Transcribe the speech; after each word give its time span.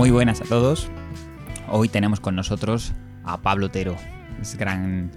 Muy 0.00 0.10
buenas 0.10 0.40
a 0.40 0.44
todos. 0.44 0.88
Hoy 1.68 1.90
tenemos 1.90 2.20
con 2.20 2.34
nosotros 2.34 2.94
a 3.22 3.42
Pablo 3.42 3.66
Otero. 3.66 3.96
Es 4.40 4.56
gran 4.56 5.10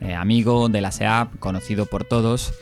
eh, 0.00 0.14
amigo 0.14 0.68
de 0.68 0.80
la 0.80 0.92
SEAP, 0.92 1.40
conocido 1.40 1.86
por 1.86 2.04
todos. 2.04 2.54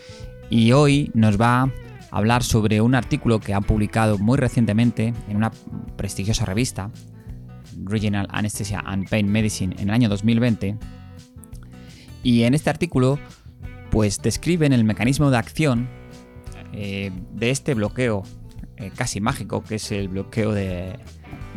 Y 0.48 0.72
hoy 0.72 1.10
nos 1.12 1.38
va 1.38 1.64
a 1.64 1.70
hablar 2.10 2.42
sobre 2.42 2.80
un 2.80 2.94
artículo 2.94 3.38
que 3.38 3.52
ha 3.52 3.60
publicado 3.60 4.16
muy 4.16 4.38
recientemente 4.38 5.12
en 5.28 5.36
una 5.36 5.52
prestigiosa 5.98 6.46
revista, 6.46 6.90
Regional 7.84 8.28
Anesthesia 8.30 8.82
and 8.86 9.06
Pain 9.10 9.30
Medicine, 9.30 9.76
en 9.78 9.90
el 9.90 9.94
año 9.94 10.08
2020. 10.08 10.78
Y 12.22 12.44
en 12.44 12.54
este 12.54 12.70
artículo, 12.70 13.18
pues 13.90 14.22
describen 14.22 14.72
el 14.72 14.84
mecanismo 14.84 15.30
de 15.30 15.36
acción 15.36 15.86
eh, 16.72 17.12
de 17.34 17.50
este 17.50 17.74
bloqueo 17.74 18.22
eh, 18.78 18.90
casi 18.96 19.20
mágico, 19.20 19.62
que 19.62 19.74
es 19.74 19.92
el 19.92 20.08
bloqueo 20.08 20.52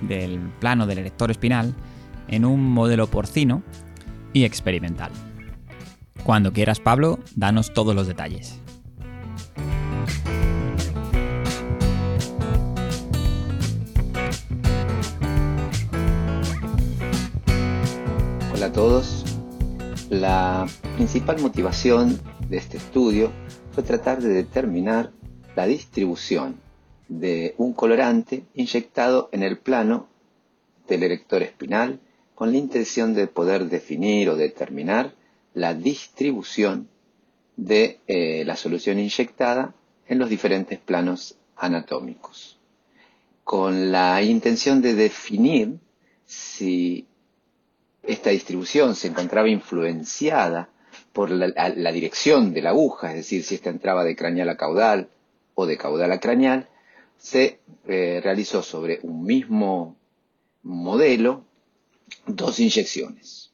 del 0.01 0.39
plano 0.59 0.87
del 0.87 0.99
erector 0.99 1.31
espinal, 1.31 1.75
en 2.27 2.45
un 2.45 2.63
modelo 2.69 3.07
porcino 3.07 3.63
y 4.33 4.43
experimental. 4.43 5.11
Cuando 6.23 6.53
quieras, 6.53 6.79
Pablo, 6.79 7.19
danos 7.35 7.73
todos 7.73 7.95
los 7.95 8.07
detalles. 8.07 8.59
Hola 18.53 18.65
a 18.67 18.71
todos. 18.71 19.25
La 20.11 20.67
principal 20.95 21.41
motivación 21.41 22.19
de 22.47 22.57
este 22.57 22.77
estudio 22.77 23.31
fue 23.71 23.81
tratar 23.81 24.21
de 24.21 24.29
determinar 24.29 25.11
la 25.55 25.65
distribución 25.65 26.57
de 27.11 27.55
un 27.57 27.73
colorante 27.73 28.45
inyectado 28.55 29.27
en 29.33 29.43
el 29.43 29.57
plano 29.57 30.07
del 30.87 31.03
erector 31.03 31.43
espinal 31.43 31.99
con 32.33 32.51
la 32.51 32.57
intención 32.57 33.13
de 33.13 33.27
poder 33.27 33.65
definir 33.67 34.29
o 34.29 34.37
determinar 34.37 35.13
la 35.53 35.73
distribución 35.73 36.87
de 37.57 37.99
eh, 38.07 38.43
la 38.45 38.55
solución 38.55 38.97
inyectada 38.97 39.75
en 40.07 40.19
los 40.19 40.29
diferentes 40.29 40.79
planos 40.79 41.35
anatómicos, 41.57 42.57
con 43.43 43.91
la 43.91 44.21
intención 44.21 44.81
de 44.81 44.95
definir 44.95 45.79
si 46.25 47.05
esta 48.03 48.29
distribución 48.29 48.95
se 48.95 49.09
encontraba 49.09 49.49
influenciada 49.49 50.69
por 51.11 51.29
la, 51.29 51.91
dirección 51.91 52.53
de 52.53 52.61
la 52.61 52.69
aguja, 52.69 53.09
es 53.09 53.17
decir, 53.17 53.43
si 53.43 53.55
esta 53.55 53.69
entraba 53.69 54.05
de 54.05 54.15
craneal 54.15 54.47
a 54.47 54.55
caudal 54.55 55.09
o 55.55 55.65
de 55.65 55.77
caudal 55.77 56.11
a 56.13 56.19
craneal, 56.21 56.69
se 57.21 57.59
eh, 57.85 58.19
realizó 58.23 58.63
sobre 58.63 58.99
un 59.03 59.23
mismo 59.23 59.95
modelo 60.63 61.45
dos 62.25 62.59
inyecciones. 62.59 63.53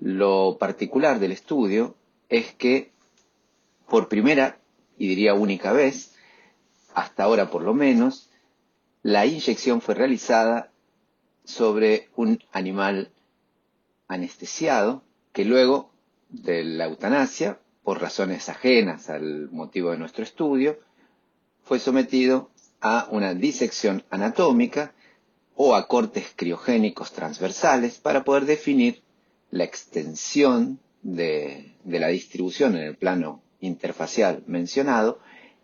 Lo 0.00 0.56
particular 0.58 1.20
del 1.20 1.32
estudio 1.32 1.96
es 2.30 2.54
que 2.54 2.92
por 3.86 4.08
primera, 4.08 4.58
y 4.96 5.06
diría 5.06 5.34
única 5.34 5.72
vez, 5.72 6.14
hasta 6.94 7.24
ahora 7.24 7.50
por 7.50 7.60
lo 7.60 7.74
menos, 7.74 8.30
la 9.02 9.26
inyección 9.26 9.82
fue 9.82 9.94
realizada 9.94 10.72
sobre 11.44 12.08
un 12.16 12.40
animal 12.52 13.12
anestesiado 14.08 15.04
que 15.34 15.44
luego 15.44 15.92
de 16.30 16.64
la 16.64 16.86
eutanasia, 16.86 17.60
por 17.82 18.00
razones 18.00 18.48
ajenas 18.48 19.10
al 19.10 19.50
motivo 19.50 19.90
de 19.90 19.98
nuestro 19.98 20.24
estudio, 20.24 20.78
fue 21.66 21.80
sometido 21.80 22.50
a 22.80 23.08
una 23.10 23.34
disección 23.34 24.04
anatómica 24.08 24.94
o 25.56 25.74
a 25.74 25.88
cortes 25.88 26.26
criogénicos 26.36 27.12
transversales 27.12 27.98
para 27.98 28.22
poder 28.22 28.46
definir 28.46 29.02
la 29.50 29.64
extensión 29.64 30.78
de, 31.02 31.74
la 31.84 32.08
distribución 32.08 32.76
en 32.76 32.82
el 32.82 32.96
plano 32.96 33.42
interfacial 33.60 34.44
mencionado 34.46 35.18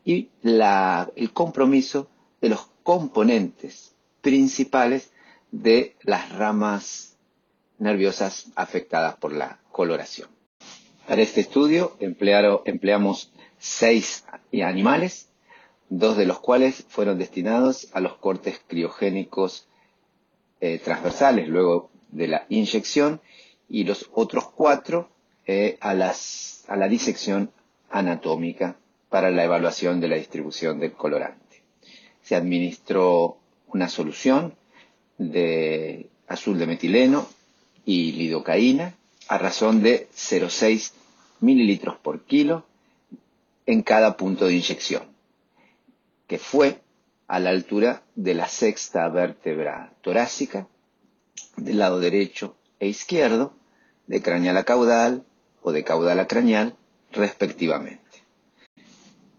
y 0.04 0.30
el 0.42 1.32
compromiso 1.32 2.08
de 2.40 2.48
los 2.48 2.66
componentes 2.82 3.94
principales 4.20 5.12
de 5.52 5.94
las 6.02 6.32
ramas 6.32 7.16
nerviosas 7.78 8.46
afectadas 8.56 9.16
por 9.16 9.32
la 9.32 9.60
coloración. 9.70 10.28
Para 11.06 11.22
este 11.22 11.42
estudio 11.42 11.96
empleamos 12.00 13.30
seis 13.58 14.24
animales 14.52 15.28
dos 15.98 16.16
de 16.16 16.24
los 16.24 16.40
cuales 16.40 16.86
fueron 16.88 17.18
destinados 17.18 17.88
a 17.92 18.00
los 18.00 18.14
cortes 18.16 18.58
criogénicos 18.66 19.66
eh, 20.62 20.80
transversales 20.82 21.48
luego 21.48 21.90
de 22.10 22.28
la 22.28 22.46
inyección 22.48 23.20
y 23.68 23.84
los 23.84 24.08
otros 24.14 24.48
cuatro 24.50 25.10
eh, 25.46 25.76
a, 25.82 25.90
a 25.90 26.76
la 26.76 26.88
disección 26.88 27.50
anatómica 27.90 28.76
para 29.10 29.30
la 29.30 29.44
evaluación 29.44 30.00
de 30.00 30.08
la 30.08 30.16
distribución 30.16 30.80
del 30.80 30.92
colorante. 30.92 31.62
Se 32.22 32.36
administró 32.36 33.36
una 33.68 33.90
solución 33.90 34.54
de 35.18 36.08
azul 36.26 36.58
de 36.58 36.66
metileno 36.66 37.26
y 37.84 38.12
lidocaína 38.12 38.94
a 39.28 39.36
razón 39.36 39.82
de 39.82 40.08
0,6 40.14 40.92
mililitros 41.40 41.96
por 41.98 42.22
kilo 42.22 42.64
en 43.66 43.82
cada 43.82 44.16
punto 44.16 44.46
de 44.46 44.54
inyección 44.54 45.11
que 46.32 46.38
fue 46.38 46.80
a 47.26 47.38
la 47.40 47.50
altura 47.50 48.04
de 48.14 48.32
la 48.32 48.48
sexta 48.48 49.06
vértebra 49.10 49.92
torácica, 50.00 50.66
del 51.58 51.76
lado 51.78 52.00
derecho 52.00 52.56
e 52.80 52.88
izquierdo, 52.88 53.52
de 54.06 54.22
craneal 54.22 54.56
a 54.56 54.64
caudal 54.64 55.26
o 55.60 55.72
de 55.72 55.84
caudal 55.84 56.18
a 56.20 56.26
craneal, 56.26 56.74
respectivamente. 57.10 58.24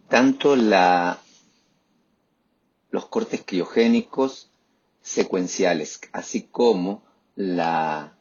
Tanto 0.08 0.56
la, 0.56 1.18
los 2.92 3.08
cortes 3.08 3.42
criogénicos 3.44 4.52
secuenciales, 5.02 6.00
así 6.12 6.44
como 6.44 7.04
la, 7.36 8.16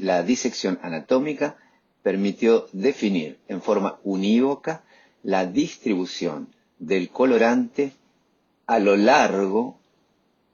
la 0.00 0.22
disección 0.22 0.78
anatómica, 0.82 1.56
permitió 2.02 2.66
definir 2.74 3.40
en 3.48 3.62
forma 3.62 4.00
unívoca 4.04 4.84
la 5.22 5.46
distribución 5.46 6.54
del 6.86 7.08
colorante 7.10 7.92
a 8.66 8.78
lo 8.78 8.96
largo 8.96 9.78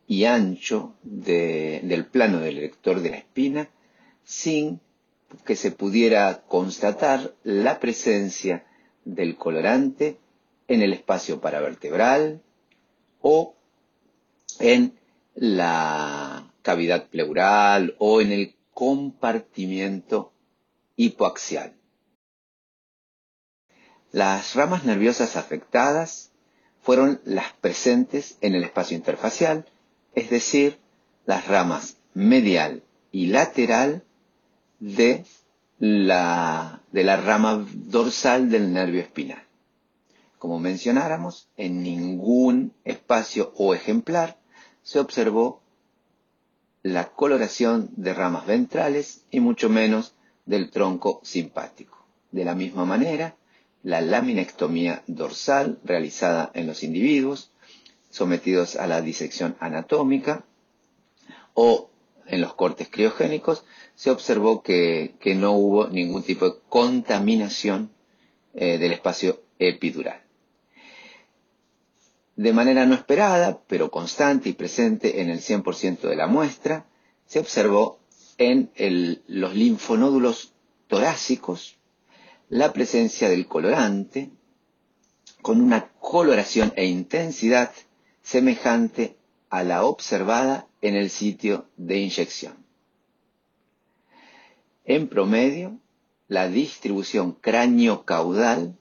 y 0.06 0.24
ancho 0.24 0.94
del 1.02 2.06
plano 2.06 2.40
del 2.40 2.56
lector 2.56 3.00
de 3.00 3.10
la 3.10 3.16
espina 3.16 3.68
sin 4.24 4.80
que 5.44 5.56
se 5.56 5.70
pudiera 5.70 6.42
constatar 6.46 7.34
la 7.42 7.80
presencia 7.80 8.64
del 9.04 9.36
colorante 9.36 10.18
en 10.68 10.82
el 10.82 10.92
espacio 10.92 11.40
paravertebral 11.40 12.42
o 13.20 13.54
en 14.58 14.94
la 15.34 16.52
cavidad 16.62 17.08
pleural 17.08 17.94
o 17.98 18.20
en 18.20 18.32
el 18.32 18.54
compartimiento 18.72 20.32
hipoaxial. 20.96 21.79
Las 24.12 24.54
ramas 24.54 24.84
nerviosas 24.84 25.36
afectadas 25.36 26.30
fueron 26.82 27.20
las 27.24 27.52
presentes 27.52 28.38
en 28.40 28.54
el 28.54 28.64
espacio 28.64 28.96
interfacial, 28.96 29.66
es 30.14 30.30
decir, 30.30 30.78
las 31.26 31.46
ramas 31.46 31.96
medial 32.14 32.82
y 33.12 33.26
lateral 33.26 34.02
de 34.80 35.24
la, 35.78 36.82
de 36.90 37.04
la 37.04 37.16
rama 37.18 37.66
dorsal 37.72 38.50
del 38.50 38.72
nervio 38.72 39.00
espinal. 39.00 39.44
Como 40.38 40.58
mencionáramos, 40.58 41.48
en 41.56 41.82
ningún 41.82 42.72
espacio 42.84 43.52
o 43.56 43.74
ejemplar 43.74 44.38
se 44.82 44.98
observó 44.98 45.62
la 46.82 47.10
coloración 47.12 47.90
de 47.96 48.14
ramas 48.14 48.46
ventrales 48.46 49.24
y 49.30 49.40
mucho 49.40 49.68
menos 49.68 50.14
del 50.46 50.70
tronco 50.70 51.20
simpático. 51.22 51.98
De 52.32 52.44
la 52.44 52.54
misma 52.54 52.84
manera, 52.84 53.36
la 53.82 54.00
laminectomía 54.00 55.02
dorsal 55.06 55.78
realizada 55.84 56.50
en 56.54 56.66
los 56.66 56.82
individuos 56.82 57.50
sometidos 58.10 58.76
a 58.76 58.86
la 58.86 59.00
disección 59.00 59.56
anatómica 59.60 60.44
o 61.54 61.90
en 62.26 62.40
los 62.40 62.54
cortes 62.54 62.88
criogénicos, 62.88 63.64
se 63.94 64.10
observó 64.10 64.62
que, 64.62 65.16
no 65.36 65.52
hubo 65.52 65.88
ningún 65.88 66.22
tipo 66.22 66.48
de 66.48 66.58
contaminación 66.68 67.90
eh, 68.54 68.78
del 68.78 68.92
espacio 68.92 69.42
epidural. 69.58 70.22
De 72.36 72.52
manera 72.52 72.86
no 72.86 72.94
esperada, 72.94 73.60
pero 73.66 73.90
constante 73.90 74.48
y 74.48 74.52
presente 74.52 75.20
en 75.20 75.28
el 75.28 75.40
100% 75.40 76.00
de 76.02 76.16
la 76.16 76.28
muestra, 76.28 76.86
se 77.26 77.40
observó 77.40 77.98
en 78.38 78.70
los 79.26 79.54
linfonódulos 79.54 80.54
torácicos 80.86 81.79
la 82.50 82.72
presencia 82.72 83.28
del 83.30 83.46
colorante 83.46 84.30
con 85.40 85.60
una 85.60 85.88
coloración 86.00 86.72
e 86.76 86.84
intensidad 86.86 87.72
semejante 88.22 89.16
a 89.48 89.62
la 89.62 89.84
observada 89.84 90.66
en 90.82 90.96
el 90.96 91.10
sitio 91.10 91.66
de 91.76 91.98
inyección. 91.98 92.54
En 94.84 95.08
promedio, 95.08 95.78
la 96.26 96.48
distribución 96.48 97.32
cráneo-caudal 97.32 98.76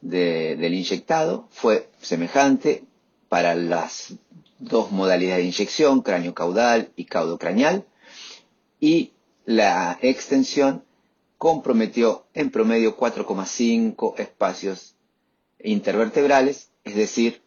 del 0.00 0.74
inyectado 0.74 1.48
fue 1.50 1.88
semejante 2.00 2.84
para 3.28 3.54
las 3.56 4.14
dos 4.60 4.92
modalidades 4.92 5.42
de 5.42 5.48
inyección, 5.48 6.02
cráneo-caudal 6.02 6.92
y 6.94 7.04
caudo-craneal, 7.06 7.84
y 8.78 9.12
la 9.44 9.98
extensión 10.02 10.84
comprometió 11.42 12.24
en 12.34 12.52
promedio 12.52 12.96
4,5 12.96 14.14
espacios 14.20 14.94
intervertebrales, 15.58 16.70
es 16.84 16.94
decir, 16.94 17.42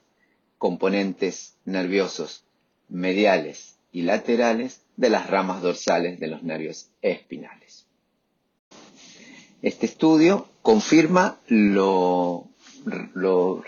componentes 0.58 1.56
nerviosos 1.64 2.44
mediales 2.90 3.78
y 3.94 4.02
laterales 4.02 4.82
de 4.98 5.10
las 5.10 5.30
ramas 5.30 5.62
dorsales 5.62 6.20
de 6.20 6.28
los 6.28 6.44
nervios 6.44 6.90
espinales. 7.02 7.86
Este 9.62 9.86
estudio 9.86 10.50
confirma 10.62 11.40
lo, 11.48 12.50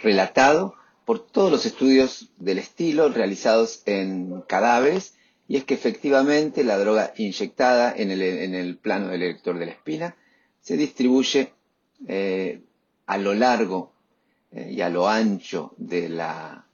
relatado 0.04 0.76
por 1.06 1.26
todos 1.26 1.50
los 1.50 1.66
estudios 1.66 2.32
del 2.36 2.60
estilo 2.60 3.08
realizados 3.08 3.82
en 3.86 4.42
cadáveres 4.42 5.14
y 5.48 5.56
es 5.56 5.64
que 5.64 5.76
efectivamente 5.76 6.64
la 6.64 6.78
droga 6.78 7.14
inyectada 7.18 7.94
en 7.96 8.12
el, 8.12 8.78
plano 8.78 9.08
del 9.08 9.24
elector 9.24 9.58
de 9.58 9.66
la 9.66 9.72
espina 9.72 10.16
se 10.60 10.76
distribuye 10.76 11.54
eh, 12.08 12.62
a 13.06 13.18
lo 13.18 13.34
largo 13.34 13.94
eh, 14.52 14.72
y 14.74 14.82
a 14.82 14.90
lo 14.90 15.08
ancho 15.08 15.74
de 15.78 16.10
la, 16.10 16.68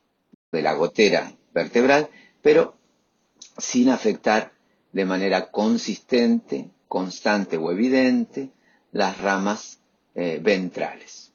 de 0.52 0.62
la 0.62 0.74
gotera 0.74 1.32
vertebral, 1.54 2.10
pero 2.42 2.76
sin 3.58 3.90
afectar 3.90 4.54
de 4.92 5.06
manera 5.06 5.52
consistente, 5.52 6.72
constante 6.88 7.58
o 7.58 7.72
evidente 7.72 8.50
las 8.92 9.20
ramas 9.20 9.80
eh, 10.16 10.40
ventrales. 10.42 11.32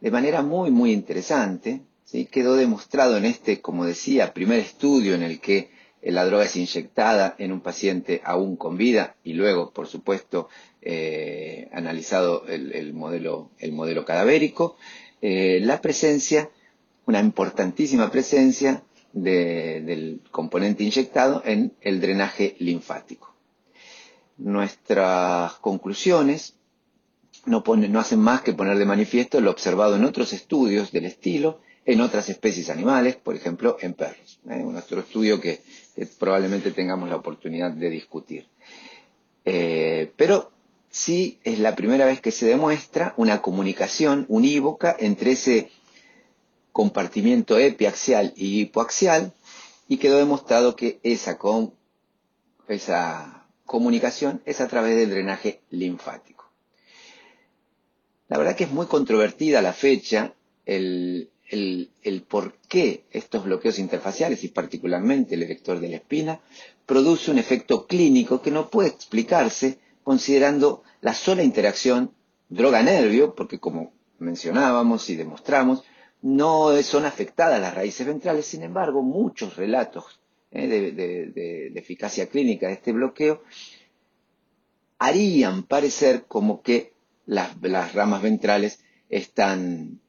De 0.00 0.10
manera 0.10 0.42
muy, 0.42 0.70
muy 0.70 0.92
interesante, 0.92 1.82
quedó 2.30 2.54
demostrado 2.54 3.16
en 3.16 3.24
este, 3.24 3.60
como 3.60 3.84
decía, 3.84 4.32
primer 4.32 4.60
estudio 4.60 5.14
en 5.14 5.22
el 5.22 5.40
que 5.40 5.75
la 6.12 6.24
droga 6.24 6.44
es 6.44 6.56
inyectada 6.56 7.34
en 7.38 7.52
un 7.52 7.60
paciente 7.60 8.20
aún 8.24 8.56
con 8.56 8.76
vida 8.76 9.16
y 9.24 9.32
luego, 9.32 9.72
por 9.72 9.86
supuesto, 9.88 10.48
eh, 10.82 11.68
analizado 11.72 12.46
el, 12.46 12.92
modelo, 12.94 13.50
el 13.58 13.72
modelo 13.72 14.04
cadavérico, 14.04 14.76
eh, 15.20 15.58
la 15.62 15.80
presencia, 15.80 16.50
una 17.06 17.20
importantísima 17.20 18.10
presencia 18.10 18.82
del 19.12 20.20
componente 20.30 20.84
inyectado 20.84 21.42
en 21.44 21.72
el 21.80 22.00
drenaje 22.00 22.54
linfático. 22.58 23.34
Nuestras 24.36 25.54
conclusiones 25.54 26.54
no, 27.46 27.64
no 27.66 28.00
hacen 28.00 28.20
más 28.20 28.42
que 28.42 28.52
poner 28.52 28.76
de 28.78 28.84
manifiesto 28.84 29.40
lo 29.40 29.50
observado 29.50 29.96
en 29.96 30.04
otros 30.04 30.32
estudios 30.32 30.92
del 30.92 31.06
estilo 31.06 31.60
en 31.86 32.00
otras 32.00 32.28
especies 32.28 32.68
animales, 32.68 33.16
por 33.16 33.36
ejemplo, 33.36 33.76
en 33.80 33.94
perros. 33.94 34.40
¿eh? 34.50 34.56
Un 34.56 34.76
otro 34.76 35.00
estudio 35.00 35.40
que, 35.40 35.60
probablemente 36.18 36.70
tengamos 36.72 37.08
la 37.08 37.16
oportunidad 37.16 37.70
de 37.70 37.90
discutir. 37.90 38.48
Eh, 39.44 40.12
pero 40.16 40.52
sí 40.90 41.38
es 41.44 41.58
la 41.58 41.74
primera 41.74 42.04
vez 42.04 42.20
que 42.20 42.30
se 42.30 42.46
demuestra 42.46 43.14
una 43.16 43.40
comunicación 43.40 44.26
unívoca 44.28 44.94
entre 44.98 45.32
ese 45.32 45.70
compartimiento 46.72 47.58
epiaxial 47.58 48.32
y 48.36 48.60
hipoaxial 48.60 49.32
y 49.88 49.96
quedó 49.96 50.18
demostrado 50.18 50.76
que 50.76 51.00
esa, 51.02 51.38
esa 52.68 53.46
comunicación 53.64 54.42
es 54.44 54.60
a 54.60 54.68
través 54.68 54.96
del 54.96 55.10
drenaje 55.10 55.62
linfático. 55.70 56.50
La 58.28 58.38
verdad 58.38 58.56
que 58.56 58.64
es 58.64 58.70
muy 58.70 58.86
controvertida 58.86 59.62
la 59.62 59.72
fecha 59.72 60.34
el, 60.66 61.30
el, 61.48 62.24
por 62.28 62.54
qué 62.68 63.04
estos 63.10 63.44
bloqueos 63.44 63.78
interfaciales 63.78 64.42
y 64.44 64.48
particularmente 64.48 65.34
el 65.34 65.44
elector 65.44 65.80
de 65.80 65.88
la 65.88 65.96
espina 65.96 66.40
produce 66.84 67.30
un 67.30 67.38
efecto 67.38 67.86
clínico 67.86 68.42
que 68.42 68.50
no 68.50 68.68
puede 68.68 68.88
explicarse 68.88 69.78
considerando 70.02 70.82
la 71.00 71.14
sola 71.14 71.42
interacción 71.42 72.12
droga-nervio, 72.48 73.34
porque 73.34 73.58
como 73.58 73.92
mencionábamos 74.18 75.08
y 75.10 75.16
demostramos, 75.16 75.82
no 76.22 76.80
son 76.82 77.04
afectadas 77.04 77.60
las 77.60 77.74
raíces 77.74 78.06
ventrales, 78.06 78.46
sin 78.46 78.62
embargo, 78.62 79.02
muchos 79.02 79.56
relatos 79.56 80.20
eh, 80.50 80.66
de, 80.66 81.72
eficacia 81.78 82.26
clínica 82.28 82.68
de 82.68 82.74
este 82.74 82.92
bloqueo 82.92 83.42
harían 84.98 85.64
parecer 85.64 86.24
como 86.26 86.62
que 86.62 86.94
las, 87.26 87.60
las 87.60 87.92
ramas 87.92 88.22
ventrales 88.22 88.80
están 89.08 90.00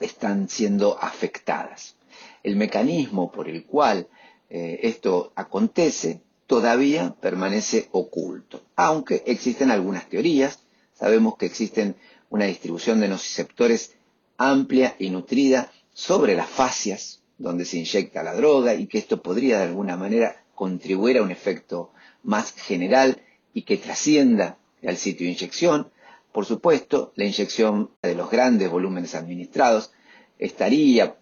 están 0.00 0.48
siendo 0.48 0.98
afectadas. 1.00 1.96
El 2.42 2.56
mecanismo 2.56 3.30
por 3.32 3.48
el 3.48 3.64
cual 3.64 4.08
eh, 4.50 4.80
esto 4.82 5.32
acontece 5.34 6.20
todavía 6.46 7.14
permanece 7.20 7.88
oculto, 7.92 8.62
aunque 8.76 9.22
existen 9.26 9.70
algunas 9.70 10.08
teorías. 10.08 10.60
Sabemos 10.94 11.36
que 11.36 11.46
existen 11.46 11.96
una 12.30 12.44
distribución 12.46 13.00
de 13.00 13.08
nociceptores 13.08 13.94
amplia 14.36 14.96
y 14.98 15.10
nutrida 15.10 15.70
sobre 15.92 16.34
las 16.34 16.48
fascias 16.48 17.20
donde 17.38 17.64
se 17.64 17.78
inyecta 17.78 18.22
la 18.22 18.34
droga 18.34 18.74
y 18.74 18.86
que 18.86 18.98
esto 18.98 19.22
podría 19.22 19.58
de 19.58 19.64
alguna 19.64 19.96
manera 19.96 20.44
contribuir 20.54 21.18
a 21.18 21.22
un 21.22 21.30
efecto 21.30 21.92
más 22.22 22.52
general 22.52 23.22
y 23.52 23.62
que 23.62 23.76
trascienda 23.76 24.58
al 24.86 24.96
sitio 24.96 25.26
de 25.26 25.32
inyección. 25.32 25.90
Por 26.34 26.44
supuesto, 26.46 27.12
la 27.14 27.24
inyección 27.26 27.90
de 28.02 28.16
los 28.16 28.28
grandes 28.28 28.68
volúmenes 28.68 29.14
administrados 29.14 29.92
estaría 30.36 31.16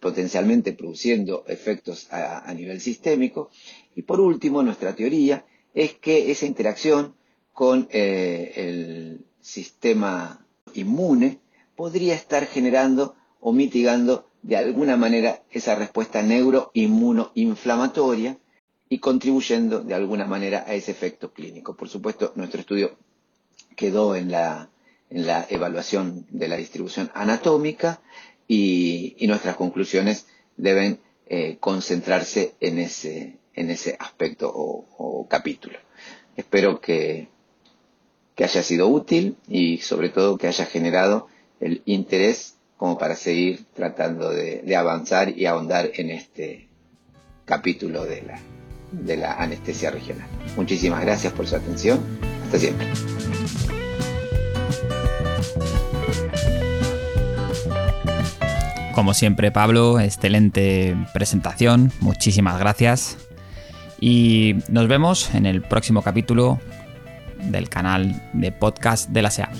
potencialmente 0.00 0.72
produciendo 0.72 1.44
efectos 1.46 2.08
a, 2.10 2.52
nivel 2.52 2.80
sistémico. 2.80 3.48
Y 3.94 4.02
por 4.02 4.18
último, 4.18 4.64
nuestra 4.64 4.96
teoría 4.96 5.46
es 5.72 5.94
que 5.94 6.32
esa 6.32 6.46
interacción 6.46 7.14
con 7.52 7.86
eh, 7.92 8.54
el 8.56 9.24
sistema 9.40 10.44
inmune 10.74 11.38
podría 11.76 12.16
estar 12.16 12.44
generando 12.46 13.14
o 13.38 13.52
mitigando 13.52 14.28
de 14.42 14.56
alguna 14.56 14.96
manera 14.96 15.44
esa 15.48 15.76
respuesta 15.76 16.22
neuroinmunoinflamatoria 16.22 18.36
y 18.88 18.98
contribuyendo 18.98 19.84
de 19.84 19.94
alguna 19.94 20.26
manera 20.26 20.64
a 20.66 20.74
ese 20.74 20.90
efecto 20.90 21.32
clínico. 21.32 21.76
Por 21.76 21.88
supuesto, 21.88 22.32
nuestro 22.34 22.62
estudio 22.62 22.98
quedó 23.76 24.16
en 24.16 24.30
la, 24.32 24.68
evaluación 25.10 26.26
de 26.30 26.48
la 26.48 26.56
distribución 26.56 27.10
anatómica 27.14 28.00
y, 28.48 29.16
nuestras 29.28 29.56
conclusiones 29.56 30.26
deben 30.56 30.98
eh, 31.28 31.58
concentrarse 31.60 32.54
en 32.60 32.78
ese, 32.78 33.36
en 33.54 33.70
ese 33.70 33.96
aspecto 34.00 34.50
o, 34.52 35.26
capítulo. 35.28 35.78
Espero 36.36 36.80
que, 36.80 37.28
que 38.34 38.44
haya 38.44 38.62
sido 38.62 38.88
útil 38.88 39.36
y 39.48 39.78
sobre 39.78 40.08
todo 40.08 40.38
que 40.38 40.46
haya 40.48 40.66
generado 40.66 41.28
el 41.60 41.82
interés 41.86 42.56
como 42.76 42.98
para 42.98 43.16
seguir 43.16 43.64
tratando 43.74 44.30
de, 44.30 44.62
de 44.62 44.76
avanzar 44.76 45.30
y 45.36 45.46
ahondar 45.46 45.90
en 45.94 46.10
este 46.10 46.68
capítulo 47.44 48.04
de 48.04 48.22
la, 48.22 48.40
de 48.92 49.16
la 49.16 49.34
anestesia 49.34 49.90
regional. 49.90 50.28
Muchísimas 50.56 51.00
gracias 51.02 51.32
por 51.32 51.46
su 51.46 51.56
atención. 51.56 52.00
Hasta 52.44 52.58
siempre. 52.58 52.86
Como 58.96 59.12
siempre, 59.12 59.50
Pablo, 59.52 60.00
excelente 60.00 60.96
presentación. 61.12 61.92
Muchísimas 62.00 62.58
gracias. 62.58 63.18
Y 64.00 64.54
nos 64.70 64.88
vemos 64.88 65.34
en 65.34 65.44
el 65.44 65.60
próximo 65.60 66.00
capítulo 66.00 66.58
del 67.42 67.68
canal 67.68 68.30
de 68.32 68.52
podcast 68.52 69.10
de 69.10 69.20
la 69.20 69.30
SEA. 69.30 69.50